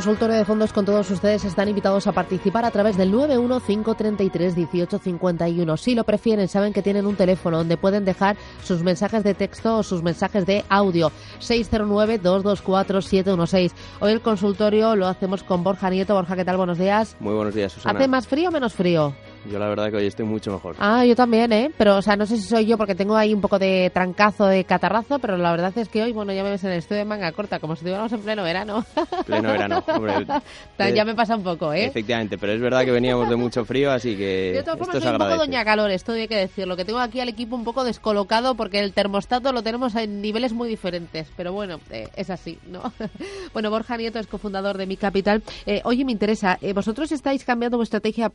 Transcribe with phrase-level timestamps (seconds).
[0.00, 5.76] Consultorio de fondos con todos ustedes están invitados a participar a través del 915331851.
[5.76, 9.76] Si lo prefieren, saben que tienen un teléfono donde pueden dejar sus mensajes de texto
[9.76, 11.12] o sus mensajes de audio.
[11.40, 13.72] 609224716.
[14.00, 16.14] Hoy el consultorio lo hacemos con Borja Nieto.
[16.14, 16.56] Borja, ¿qué tal?
[16.56, 17.14] Buenos días.
[17.20, 17.98] Muy buenos días, Susana.
[17.98, 19.12] ¿Hace más frío o menos frío?
[19.46, 20.76] Yo la verdad que hoy estoy mucho mejor.
[20.78, 21.70] Ah, yo también, ¿eh?
[21.78, 24.46] Pero, o sea, no sé si soy yo porque tengo ahí un poco de trancazo,
[24.46, 26.98] de catarrazo, pero la verdad es que hoy, bueno, ya me ves en el estudio
[26.98, 28.84] de manga corta, como si estuviéramos en pleno verano.
[29.26, 30.26] Pleno verano, hombre.
[30.94, 31.86] ya me pasa un poco, ¿eh?
[31.86, 35.18] Efectivamente, pero es verdad que veníamos de mucho frío, así que formas, esto soy un
[35.18, 38.54] poco doña calor, esto hay que decirlo, que tengo aquí al equipo un poco descolocado
[38.54, 42.92] porque el termostato lo tenemos en niveles muy diferentes, pero bueno, eh, es así, ¿no?
[43.52, 45.42] bueno, Borja Nieto es cofundador de Mi Capital.
[45.64, 48.32] Eh, oye, me interesa, eh, ¿vosotros estáis cambiando vuestra estrategia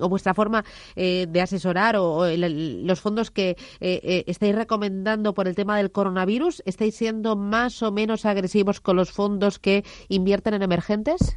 [0.00, 0.64] o vuestra forma
[0.96, 5.92] eh, de asesorar o, los fondos que eh, eh, estáis recomendando por el tema del
[5.92, 6.62] coronavirus?
[6.64, 11.36] ¿Estáis siendo más o menos agresivos con los fondos que invierten en emergentes?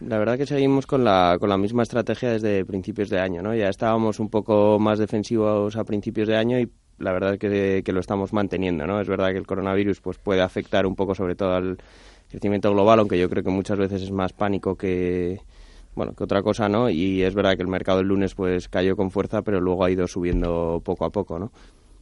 [0.00, 3.54] La verdad que seguimos con la, con la misma estrategia desde principios de año, ¿no?
[3.54, 7.92] Ya estábamos un poco más defensivos a principios de año y la verdad que, que
[7.92, 9.00] lo estamos manteniendo, ¿no?
[9.00, 11.78] Es verdad que el coronavirus pues puede afectar un poco sobre todo al
[12.28, 15.40] crecimiento global, aunque yo creo que muchas veces es más pánico que,
[15.98, 16.88] bueno, que otra cosa, ¿no?
[16.88, 19.90] Y es verdad que el mercado el lunes pues cayó con fuerza, pero luego ha
[19.90, 21.50] ido subiendo poco a poco, ¿no?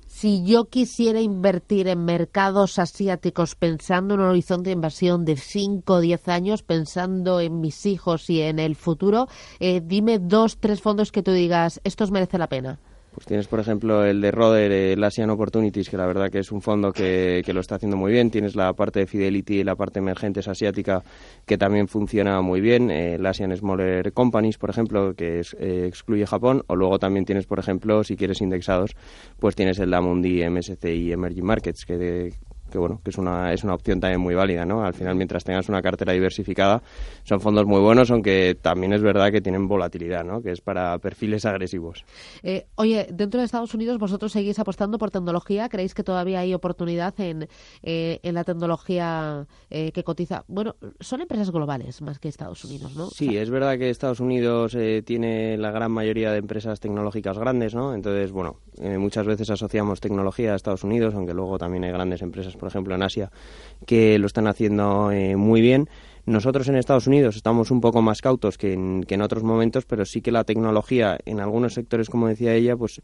[0.06, 5.94] Si yo quisiera invertir en mercados asiáticos pensando en un horizonte de inversión de 5
[5.94, 9.28] o 10 años, pensando en mis hijos y en el futuro,
[9.60, 12.78] eh, dime dos, tres fondos que tú digas, estos merece la pena.
[13.16, 16.52] Pues tienes, por ejemplo, el de Roder, el Asian Opportunities, que la verdad que es
[16.52, 18.30] un fondo que, lo está haciendo muy bien.
[18.30, 21.02] Tienes la parte de Fidelity y la parte emergentes asiática,
[21.46, 22.90] que también funciona muy bien.
[22.90, 26.62] Eh, el Asian Smaller Companies, por ejemplo, que eh, excluye Japón.
[26.66, 28.90] O luego también tienes, por ejemplo, si quieres indexados,
[29.38, 32.34] pues tienes el Damundi MSCI Emerging Markets, que,
[32.76, 34.84] que bueno, que es una, es una opción también muy válida, ¿no?
[34.84, 36.82] Al final, mientras tengas una cartera diversificada,
[37.24, 40.42] son fondos muy buenos, aunque también es verdad que tienen volatilidad, ¿no?
[40.42, 42.04] Que es para perfiles agresivos.
[42.42, 45.70] Eh, oye, dentro de Estados Unidos, ¿vosotros seguís apostando por tecnología?
[45.70, 47.48] ¿Creéis que todavía hay oportunidad en,
[47.82, 50.44] eh, en la tecnología eh, que cotiza?
[50.46, 53.06] Bueno, son empresas globales más que Estados Unidos, ¿no?
[53.06, 54.76] Sí, es verdad que Estados Unidos
[55.06, 57.94] tiene la gran mayoría de empresas tecnológicas grandes, ¿no?
[57.94, 58.58] Entonces, bueno,
[58.98, 62.94] muchas veces asociamos tecnología a Estados Unidos, aunque luego también hay grandes empresas por ejemplo
[62.94, 63.30] en Asia,
[63.86, 65.88] que lo están haciendo eh, muy bien.
[66.26, 69.86] Nosotros en Estados Unidos estamos un poco más cautos que en, que en otros momentos,
[69.86, 73.00] pero sí que la tecnología en algunos sectores, como decía ella, pues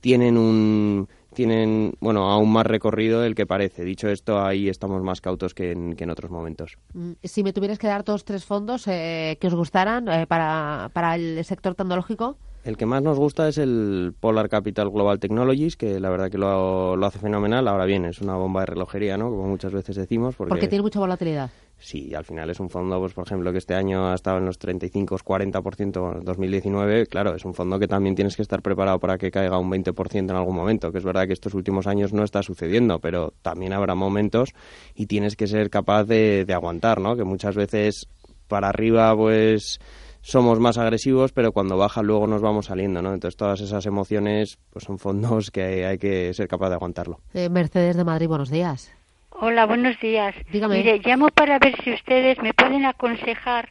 [0.00, 3.84] tienen un tienen bueno aún más recorrido del que parece.
[3.84, 6.76] Dicho esto, ahí estamos más cautos que en, que en otros momentos.
[6.94, 10.90] Mm, si me tuvieras que dar dos tres fondos eh, que os gustaran eh, para,
[10.92, 12.38] para el sector tecnológico.
[12.64, 16.38] El que más nos gusta es el Polar Capital Global Technologies, que la verdad que
[16.38, 17.68] lo, lo hace fenomenal.
[17.68, 19.28] Ahora bien, es una bomba de relojería, ¿no?
[19.28, 20.34] Como muchas veces decimos.
[20.34, 21.50] Porque, porque tiene mucha volatilidad.
[21.78, 24.46] Sí, al final es un fondo, pues por ejemplo, que este año ha estado en
[24.46, 27.06] los 35-40% en 2019.
[27.06, 30.30] Claro, es un fondo que también tienes que estar preparado para que caiga un 20%
[30.30, 33.74] en algún momento, que es verdad que estos últimos años no está sucediendo, pero también
[33.74, 34.54] habrá momentos
[34.94, 37.14] y tienes que ser capaz de, de aguantar, ¿no?
[37.14, 38.08] Que muchas veces
[38.48, 39.78] para arriba, pues
[40.24, 43.12] somos más agresivos, pero cuando baja luego nos vamos saliendo, ¿no?
[43.12, 47.20] Entonces todas esas emociones pues son fondos que hay que ser capaz de aguantarlo.
[47.34, 48.90] Eh, Mercedes de Madrid, buenos días.
[49.28, 50.34] Hola, buenos días.
[50.50, 50.78] Dígame.
[50.78, 53.70] Mire, llamo para ver si ustedes me pueden aconsejar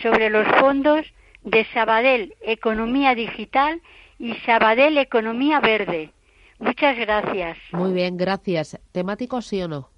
[0.00, 1.04] sobre los fondos
[1.42, 3.82] de Sabadell Economía Digital
[4.18, 6.12] y Sabadell Economía Verde.
[6.60, 7.56] Muchas gracias.
[7.72, 8.78] Muy bien, gracias.
[8.92, 9.88] ¿Temáticos sí o no?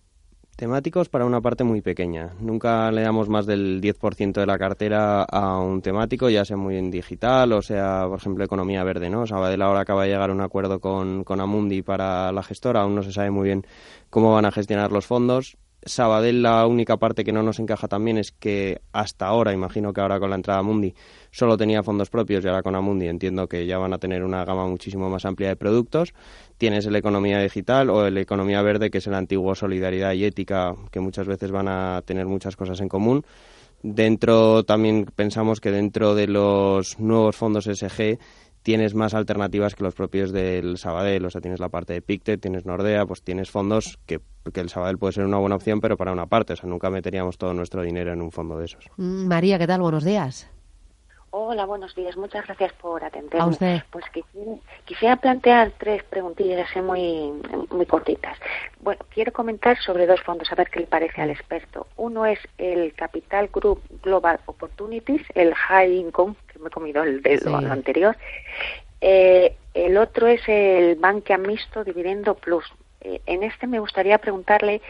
[0.56, 2.34] Temáticos para una parte muy pequeña.
[2.38, 6.76] Nunca le damos más del 10% de la cartera a un temático, ya sea muy
[6.76, 9.26] en digital o sea, por ejemplo, economía verde, ¿no?
[9.26, 12.94] Sabadell ahora acaba de llegar a un acuerdo con, con Amundi para la gestora, aún
[12.94, 13.66] no se sabe muy bien
[14.10, 15.56] cómo van a gestionar los fondos.
[15.84, 20.00] Sabadell la única parte que no nos encaja también es que hasta ahora, imagino que
[20.00, 20.94] ahora con la entrada Mundi,
[21.30, 24.44] solo tenía fondos propios y ahora con Amundi entiendo que ya van a tener una
[24.44, 26.14] gama muchísimo más amplia de productos.
[26.56, 30.74] Tienes el Economía Digital o el Economía Verde, que es el antiguo Solidaridad y Ética,
[30.90, 33.24] que muchas veces van a tener muchas cosas en común.
[33.82, 38.18] Dentro también pensamos que dentro de los nuevos fondos SG
[38.62, 42.40] tienes más alternativas que los propios del Sabadell, o sea, tienes la parte de Pictet,
[42.40, 44.20] tienes Nordea, pues tienes fondos que,
[44.52, 46.90] que, el Sabadell puede ser una buena opción, pero para una parte, o sea, nunca
[46.90, 48.86] meteríamos todo nuestro dinero en un fondo de esos.
[48.96, 49.82] Mm, María, ¿qué tal?
[49.82, 50.51] Buenos días.
[51.34, 52.14] Hola, buenos días.
[52.18, 53.40] Muchas gracias por atenderme.
[53.40, 53.82] A usted.
[53.90, 54.52] Pues quisiera,
[54.84, 57.32] quisiera plantear tres preguntillas muy,
[57.70, 58.36] muy cortitas.
[58.80, 61.86] Bueno, quiero comentar sobre dos fondos, a ver qué le parece al experto.
[61.96, 67.22] Uno es el Capital Group Global Opportunities, el High Income, que me he comido el
[67.22, 67.64] de lo Sí.
[67.64, 68.14] anterior.
[69.00, 72.70] Eh, el otro es el Bankia Mixto Dividendo Plus.
[73.00, 74.82] Eh, en este me gustaría preguntarle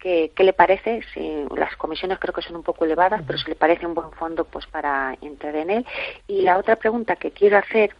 [0.00, 3.54] qué le parece, si las comisiones creo que son un poco elevadas, pero si le
[3.54, 5.86] parece un buen fondo pues para entrar en él.
[6.26, 7.94] Y la otra pregunta que quiero hacer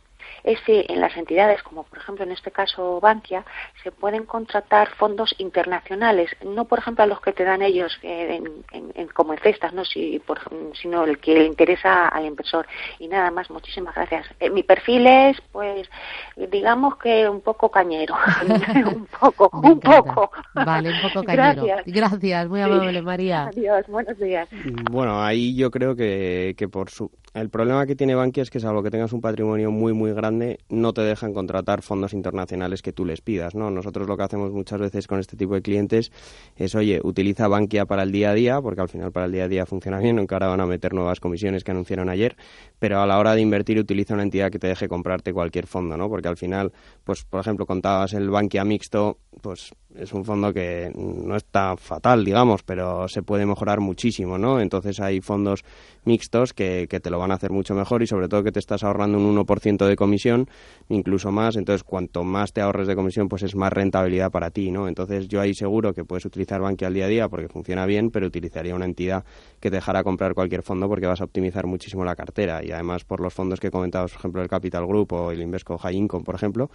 [0.45, 3.45] es si en las entidades, como por ejemplo en este caso Bankia,
[3.83, 8.37] se pueden contratar fondos internacionales, no por ejemplo a los que te dan ellos eh,
[8.37, 10.41] en, en- en- como en cestas, no si por,
[10.81, 12.67] sino el que le interesa al inversor.
[12.99, 14.27] Y nada más, muchísimas gracias.
[14.41, 15.89] Eh, mi perfil es, pues,
[16.37, 18.15] digamos que un poco cañero,
[18.95, 20.15] un poco, Me un encanta.
[20.15, 20.31] poco.
[20.55, 21.65] Vale, un poco cañero.
[21.65, 21.83] Gracias.
[21.87, 22.65] Gracias, muy Sí.
[22.71, 23.45] amable, María.
[23.45, 24.49] Adiós, buenos días.
[24.91, 27.11] Bueno, ahí yo creo que, que por su...
[27.33, 30.59] El problema que tiene Bankia es que salvo que tengas un patrimonio muy muy grande,
[30.69, 33.71] no te dejan contratar fondos internacionales que tú les pidas, ¿no?
[33.71, 36.11] Nosotros lo que hacemos muchas veces con este tipo de clientes
[36.57, 39.45] es, oye, utiliza Bankia para el día a día, porque al final para el día
[39.45, 42.37] a día funciona bien, aunque ahora van a meter nuevas comisiones que anunciaron ayer,
[42.81, 45.97] pero a la hora de invertir utiliza una entidad que te deje comprarte cualquier fondo,
[45.97, 46.09] ¿no?
[46.09, 46.73] Porque al final,
[47.05, 52.25] pues por ejemplo, contabas el Bankia mixto, pues es un fondo que no está fatal,
[52.25, 54.61] digamos, pero se puede mejorar muchísimo, ¿no?
[54.61, 55.65] Entonces hay fondos
[56.05, 58.59] mixtos que, que te lo van a hacer mucho mejor y sobre todo que te
[58.59, 60.49] estás ahorrando un 1% de comisión,
[60.89, 64.71] incluso más, entonces cuanto más te ahorres de comisión, pues es más rentabilidad para ti,
[64.71, 64.89] ¿no?
[64.89, 68.11] Entonces yo ahí seguro que puedes utilizar Bankia al día a día porque funciona bien,
[68.11, 69.25] pero utilizaría una entidad
[69.61, 73.05] que te dejara comprar cualquier fondo porque vas a optimizar muchísimo la cartera y además
[73.05, 76.25] por los fondos que comentabas, por ejemplo, el Capital Group o el Invesco High Income,
[76.25, 76.71] por ejemplo,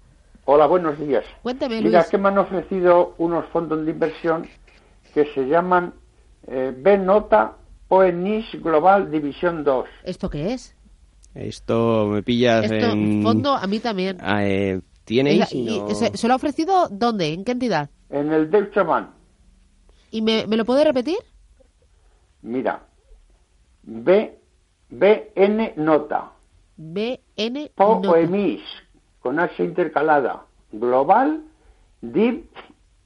[0.44, 1.24] Hola, buenos días.
[1.42, 2.10] Cuénteme, Mira, Luis.
[2.10, 4.46] que me han ofrecido unos fondos de inversión
[5.12, 5.94] que se llaman
[6.46, 7.56] eh, B-Nota
[7.88, 9.86] Poenis Global División 2.
[10.04, 10.76] ¿Esto qué es?
[11.34, 13.22] Esto me pillas Esto, en...
[13.22, 14.18] fondo, a mí también.
[14.20, 14.80] Ah, eh,
[15.94, 17.32] Se, se lo ha ofrecido dónde?
[17.32, 17.90] ¿En qué entidad?
[18.10, 19.08] En el Deutsche Bank,
[20.10, 21.16] ¿Y me, me lo puede repetir?
[22.42, 22.82] mira,
[23.82, 24.38] B,
[24.90, 26.32] BN Nota,
[26.76, 27.70] BN.
[27.76, 28.08] Nota.
[28.08, 28.62] Poemis,
[29.20, 31.42] con H intercalada, Global,
[32.00, 32.44] Div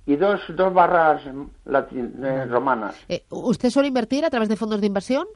[0.07, 1.23] y dos, dos barras
[1.67, 2.97] latin- eh, romanas.
[3.09, 5.27] Eh, ¿Usted suele invertir a través de fondos de inversión?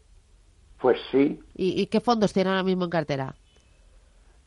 [0.81, 3.34] Pues sí, ¿Y, y qué fondos tiene ahora mismo en cartera?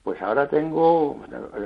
[0.07, 1.18] Pues ahora tengo,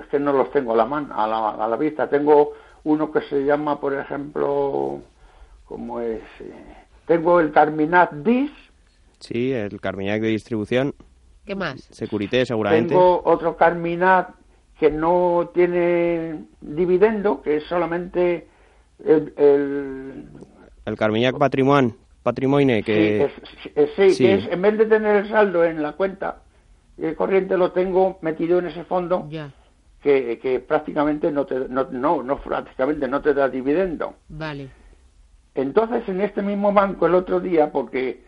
[0.02, 2.10] es que no los tengo a la mano, a la, a la vista.
[2.10, 2.54] Tengo
[2.86, 5.00] uno que se llama, por ejemplo,
[5.66, 6.24] ¿cómo es?
[6.40, 6.52] Eh,
[7.06, 8.50] Tengo el Carminat Dis,
[9.20, 10.96] Sí, el Carmiñac de distribución,
[11.46, 11.82] ¿Qué más?
[11.92, 12.96] Securité seguramente.
[12.96, 14.30] tengo otro Carminat
[14.80, 18.48] que no tiene dividendo, que es solamente
[19.06, 20.26] el, el-
[20.88, 23.30] El Carmiñac Patrimoine, Patrimoine, que...
[23.46, 24.24] sí, es, es- sí, sí.
[24.24, 26.38] que es, en vez de tener el saldo en la cuenta
[27.02, 29.28] eh, corriente, lo tengo metido en ese fondo.
[29.30, 29.52] Ya,
[30.02, 34.16] que, que prácticamente no te no, no no prácticamente no te da dividendo.
[34.30, 34.70] vale.
[35.54, 38.24] Entonces en este mismo banco el otro día porque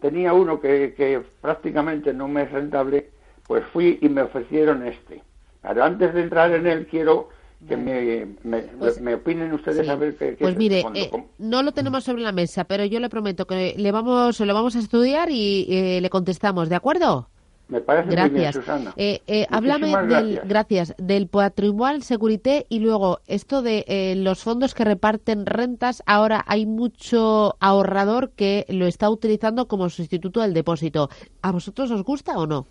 [0.00, 3.10] tenía uno que, que prácticamente no me es rentable,
[3.46, 5.22] pues fui y me ofrecieron este.
[5.62, 7.28] Pero antes de entrar en él quiero
[7.66, 9.90] que me, me, Pues- me opinen ustedes Sí.
[9.90, 12.84] a ver qué, qué Pues es mire, eh, no lo tenemos sobre la mesa, pero
[12.84, 16.74] yo le prometo que le vamos, lo vamos a estudiar y eh, le contestamos, ¿de
[16.76, 17.30] acuerdo?
[17.68, 18.54] Me parece muy bien, Gracias.
[18.56, 18.92] Susana.
[18.96, 20.48] Eh, eh, háblame del, gracias.
[20.48, 26.02] gracias, del Patrimoine Securité y luego esto de eh, los fondos que reparten rentas.
[26.06, 31.08] Ahora hay mucho ahorrador que lo está utilizando como sustituto del depósito.
[31.42, 32.66] ¿A vosotros os gusta o no?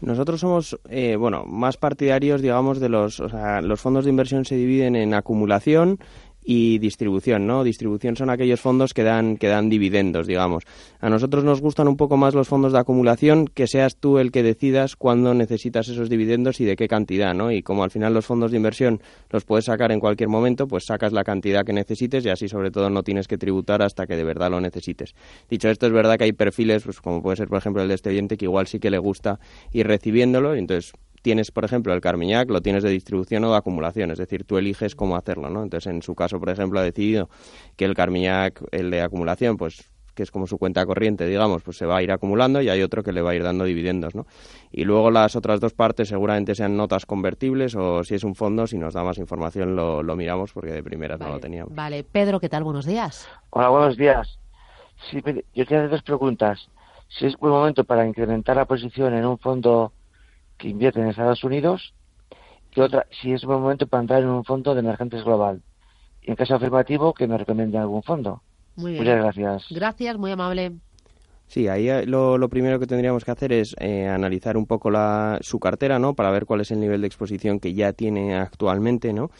[0.00, 4.44] Nosotros somos, eh, bueno, más partidarios, digamos, de los, o sea, los fondos de inversión
[4.44, 5.98] se dividen en acumulación
[6.44, 7.64] y distribución, ¿no?
[7.64, 10.64] Distribución son aquellos fondos que dan, que dan dividendos, digamos.
[11.00, 14.30] A nosotros nos gustan un poco más los fondos de acumulación, que seas tú el
[14.30, 17.50] que decidas cuándo necesitas esos dividendos y de qué cantidad, ¿no?
[17.50, 20.84] Y como al final los fondos de inversión los puedes sacar en cualquier momento, pues
[20.84, 24.16] sacas la cantidad que necesites y así sobre todo no tienes que tributar hasta que
[24.16, 25.14] de verdad lo necesites.
[25.48, 27.94] Dicho esto, es verdad que hay perfiles, pues como puede ser por ejemplo el de
[27.94, 29.40] este oyente, que igual sí que le gusta
[29.72, 30.92] ir recibiéndolo y entonces
[31.24, 34.58] tienes, por ejemplo, el Carmiñac, lo tienes de distribución o de acumulación, es decir, tú
[34.58, 35.62] eliges cómo hacerlo, ¿no?
[35.62, 37.30] Entonces, en su caso, por ejemplo, ha decidido
[37.76, 41.78] que el Carmiñac, el de acumulación, pues que es como su cuenta corriente, digamos, pues
[41.78, 44.14] se va a ir acumulando y hay otro que le va a ir dando dividendos,
[44.14, 44.26] ¿no?
[44.70, 48.66] Y luego las otras dos partes seguramente sean notas convertibles o si es un fondo,
[48.66, 51.74] si nos da más información lo, miramos porque de primeras no lo teníamos.
[51.74, 52.62] Vale, Pedro, ¿qué tal?
[52.64, 53.26] Buenos días.
[53.50, 54.38] Hola, buenos días.
[55.10, 55.22] Sí,
[55.54, 56.68] yo quiero hacer dos preguntas.
[57.08, 59.92] Si es buen momento para incrementar la posición en un fondo
[60.64, 61.92] que invierte en Estados Unidos
[62.74, 65.60] y otra, si es un buen momento para entrar en un fondo de emergentes global.
[66.22, 68.42] Y en caso afirmativo, que me recomiende algún fondo.
[68.76, 69.04] Muy bien.
[69.04, 69.66] Muchas gracias.
[69.70, 70.72] Gracias, muy amable.
[71.46, 75.38] Sí, ahí lo, lo, primero que tendríamos que hacer es eh, analizar un poco la,
[75.42, 76.14] su cartera, ¿no?
[76.14, 79.30] Para ver cuál es el nivel de exposición que ya tiene actualmente, ¿no?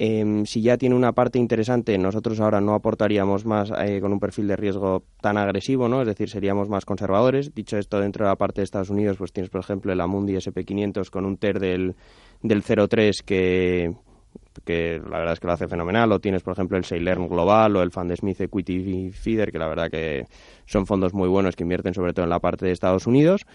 [0.00, 4.20] Em, si ya tiene una parte interesante, nosotros ahora no aportaríamos más eh, con un
[4.20, 6.00] perfil de riesgo tan agresivo, ¿no?
[6.02, 7.52] Es decir, seríamos más conservadores.
[7.52, 10.34] Dicho esto, dentro de la parte de Estados Unidos, pues tienes, por ejemplo, el Amundi
[10.34, 11.96] SP500 con un TER del,
[12.42, 13.96] del 0,3 que,
[14.64, 17.76] que la verdad es que lo hace fenomenal, o tienes por ejemplo el Sailern Global
[17.76, 20.26] o el Fund Smith Equity Feeder, que la verdad que
[20.66, 23.46] son fondos muy buenos que invierten sobre todo en la parte de Estados Unidos,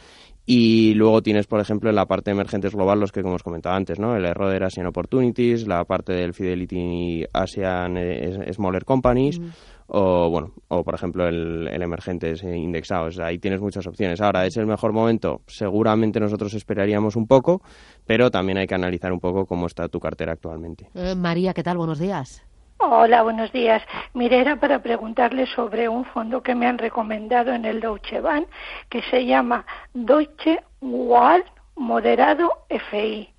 [0.45, 3.43] y luego tienes, por ejemplo, en la parte de emergentes global los que, como os
[3.43, 4.15] comentaba antes, ¿no?
[4.15, 9.39] El Roder Asian Opportunities, la parte del Fidelity Asian eh, Smaller Companies,
[9.87, 13.19] o, bueno, o por ejemplo el, el emergentes indexados.
[13.19, 14.21] Ahí tienes muchas opciones.
[14.21, 15.41] Ahora, ¿es el mejor momento?
[15.47, 17.61] Seguramente nosotros esperaríamos un poco,
[18.05, 20.89] pero también hay que analizar un poco cómo está tu cartera actualmente.
[20.93, 21.77] Eh, María, ¿qué tal?
[21.77, 22.43] Buenos días.
[22.77, 23.81] Hola, buenos días.
[24.13, 28.47] Mire, era para preguntarle sobre un fondo que me han recomendado en el Deutsche Bank
[28.89, 33.32] que se llama Deutsche Wall Moderado FI.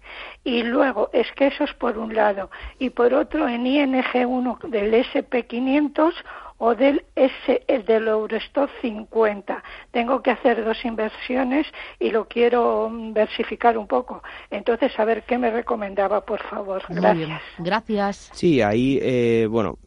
[0.44, 2.50] Y luego, es que eso es por un lado.
[2.78, 6.12] Y por otro, en ING1 del SP500
[6.58, 9.62] o del S del Eurostock 50.
[9.90, 11.66] Tengo que hacer dos inversiones
[11.98, 14.22] y lo quiero mm, versificar un poco.
[14.50, 16.82] Entonces, a ver qué me recomendaba, por favor.
[16.88, 17.42] Gracias.
[17.58, 18.30] Gracias.
[18.32, 19.78] Sí, ahí, eh, bueno,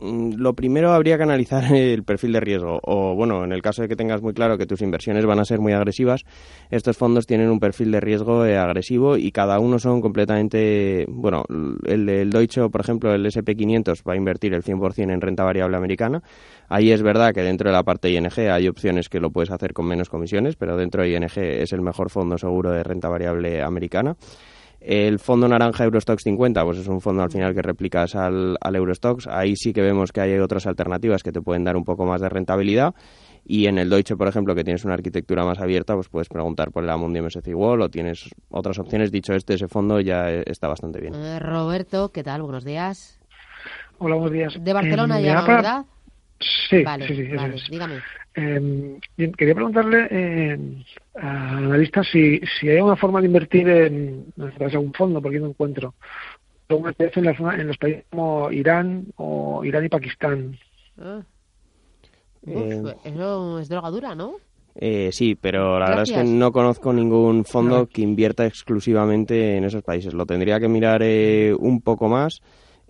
[0.00, 2.80] lo primero habría que analizar el perfil de riesgo.
[2.82, 5.44] O bueno en el caso de que tengas muy claro que tus inversiones van a
[5.44, 6.24] ser muy agresivas
[6.70, 11.44] estos fondos tienen un perfil de riesgo eh, agresivo y cada uno son completamente bueno
[11.84, 16.22] el Deutsche por ejemplo el SP500 va a invertir el 100% en renta variable americana.
[16.68, 19.72] Ahí es verdad que dentro de la parte ING hay opciones que lo puedes hacer
[19.72, 23.62] con menos comisiones pero dentro de ING es el mejor fondo seguro de renta variable
[23.62, 24.16] americana
[24.80, 28.76] el fondo naranja Eurostox 50, pues es un fondo al final que replicas al, al
[28.76, 29.26] Eurostox.
[29.26, 32.20] Ahí sí que vemos que hay otras alternativas que te pueden dar un poco más
[32.20, 32.94] de rentabilidad.
[33.44, 36.70] Y en el Deutsche, por ejemplo, que tienes una arquitectura más abierta, pues puedes preguntar
[36.70, 39.10] por el Amundi MSCI World o tienes otras opciones.
[39.10, 41.14] Dicho este, ese fondo ya está bastante bien.
[41.14, 42.42] Eh, Roberto, ¿qué tal?
[42.42, 43.18] Buenos días.
[43.98, 44.56] Hola, buenos días.
[44.58, 45.84] De Barcelona ya, ¿verdad?
[46.40, 47.70] Sí, vale, sí, sí.
[47.70, 48.00] dígame.
[48.34, 48.98] Eh,
[49.36, 50.58] quería preguntarle eh,
[51.14, 55.48] al analista si, si hay una forma de invertir en, en algún fondo, porque no
[55.48, 55.94] encuentro.
[56.70, 60.58] Un ETF en, en, los países como Irán o Irán y Pakistán.
[60.98, 61.20] Ah.
[62.46, 64.36] Eh, eso es drogadura, ¿no?
[64.76, 69.64] Eh, sí, pero la verdad es que no conozco ningún fondo que invierta exclusivamente en
[69.64, 70.14] esos países.
[70.14, 72.40] Lo tendría que mirar eh, un poco más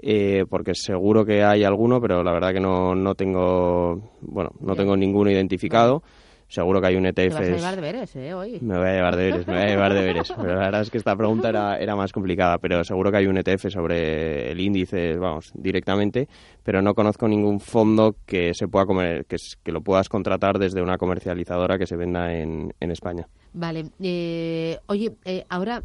[0.03, 4.75] eh, porque seguro que hay alguno, pero la verdad que no, no tengo, bueno, no
[4.75, 6.03] tengo ninguno identificado.
[6.49, 7.15] Seguro que hay un ETF.
[7.15, 8.35] Te vas a llevar deberes, ¿eh?
[8.35, 8.59] Hoy.
[8.61, 10.33] Me voy a llevar deberes, me voy a llevar deberes.
[10.37, 13.27] Pero la verdad es que esta pregunta era, era más complicada, pero seguro que hay
[13.29, 16.27] un ETF sobre el índice, vamos, directamente,
[16.65, 20.83] pero no conozco ningún fondo que se pueda comer, que, que lo puedas contratar desde
[20.83, 23.29] una comercializadora que se venda en, en España.
[23.53, 23.87] Vale.
[24.01, 25.83] Eh, oye, eh, ahora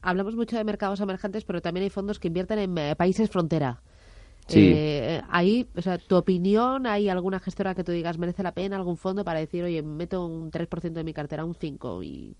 [0.00, 3.80] hablamos mucho de mercados emergentes, pero también hay fondos que invierten en eh, países frontera.
[4.48, 4.74] Sí.
[5.30, 8.96] ahí, o sea, tu opinión, ¿hay alguna gestora que tú digas merece la pena algún
[8.96, 12.34] fondo para decir, oye, meto un 3% de mi cartera, un 5% y...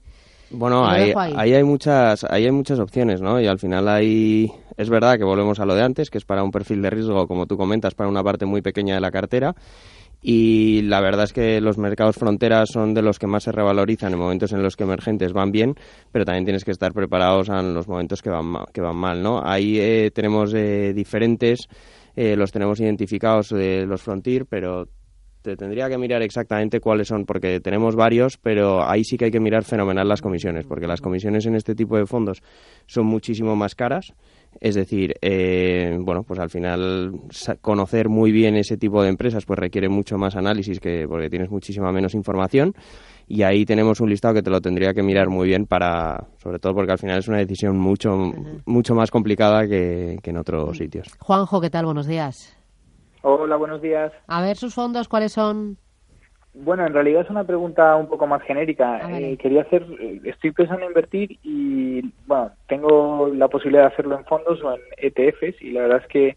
[0.50, 1.54] Bueno, ahí, ahí.
[1.54, 3.40] hay muchas, ahí hay muchas opciones, ¿no?
[3.40, 6.42] Y al final hay, es verdad que volvemos a lo de antes, que es para
[6.42, 9.54] un perfil de riesgo, como tú comentas, para una parte muy pequeña de la cartera
[10.22, 14.12] y la verdad es que los mercados fronteras son de los que más se revalorizan
[14.12, 15.74] en momentos en los que emergentes van bien,
[16.12, 19.42] pero también tienes que estar preparados en los momentos que van, que van mal, ¿no?
[19.44, 21.66] Ahí eh, tenemos eh, diferentes,
[22.14, 24.86] eh, los tenemos identificados de los frontier, pero
[25.42, 29.30] te tendría que mirar exactamente cuáles son, porque tenemos varios, pero ahí sí que hay
[29.30, 32.42] que mirar fenomenal las comisiones, porque las comisiones en este tipo de fondos
[32.86, 34.14] son muchísimo más caras.
[34.60, 37.12] Es decir, eh, bueno, pues al final
[37.62, 41.50] conocer muy bien ese tipo de empresas pues requiere mucho más análisis que porque tienes
[41.50, 42.74] muchísima menos información
[43.26, 46.58] y ahí tenemos un listado que te lo tendría que mirar muy bien para, sobre
[46.58, 48.10] todo porque al final es una decisión mucho,
[48.66, 51.08] mucho más complicada que, que en otros sitios.
[51.18, 51.86] Juanjo, ¿qué tal?
[51.86, 52.61] Buenos días.
[53.22, 54.12] Hola, buenos días.
[54.26, 55.78] A ver, sus fondos, ¿cuáles son?
[56.54, 59.00] Bueno, en realidad es una pregunta un poco más genérica.
[59.18, 64.18] Eh, quería hacer, eh, estoy pensando en invertir y, bueno, tengo la posibilidad de hacerlo
[64.18, 66.36] en fondos o en ETFs y la verdad es que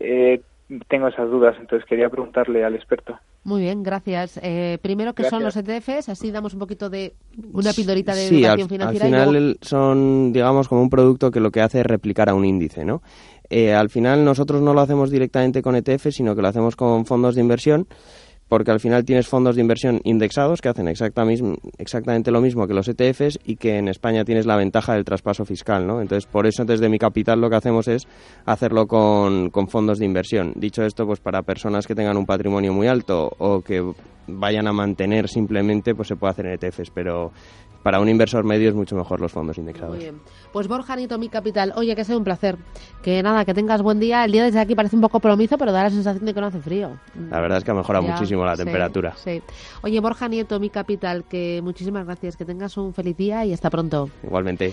[0.00, 0.42] eh,
[0.88, 3.18] tengo esas dudas, entonces quería preguntarle al experto.
[3.44, 4.38] Muy bien, gracias.
[4.42, 6.08] Eh, primero, ¿qué son los ETFs?
[6.08, 7.14] Así damos un poquito de
[7.52, 9.06] una pildorita de Sí, al, educación al financiera.
[9.06, 12.28] y final luego- el- son, digamos, como un producto que lo que hace es replicar
[12.28, 13.02] a un índice, ¿no?
[13.54, 17.04] Eh, al final nosotros no lo hacemos directamente con ETF, sino que lo hacemos con
[17.04, 17.86] fondos de inversión,
[18.48, 22.88] porque al final tienes fondos de inversión indexados que hacen exactamente lo mismo que los
[22.88, 26.00] ETFs y que en España tienes la ventaja del traspaso fiscal, ¿no?
[26.00, 28.08] Entonces, por eso desde mi capital lo que hacemos es
[28.46, 30.54] hacerlo con, con fondos de inversión.
[30.56, 33.84] Dicho esto, pues para personas que tengan un patrimonio muy alto o que
[34.28, 37.32] vayan a mantener simplemente, pues se puede hacer en ETFs, pero
[37.82, 39.94] para un inversor medio es mucho mejor los fondos indexados.
[39.96, 40.20] Muy bien.
[40.52, 41.72] Pues Borja Nieto, mi capital.
[41.76, 42.56] Oye, que sea un placer.
[43.02, 44.24] Que nada, que tengas buen día.
[44.24, 46.46] El día desde aquí parece un poco plomizo, pero da la sensación de que no
[46.46, 46.98] hace frío.
[47.30, 49.14] La verdad es que ha mejorado Ya, muchísimo la sí, temperatura.
[49.16, 49.42] Sí.
[49.82, 52.36] Oye, Borja Nieto, mi capital, que muchísimas gracias.
[52.36, 54.08] Que tengas un feliz día y hasta pronto.
[54.22, 54.72] Igualmente.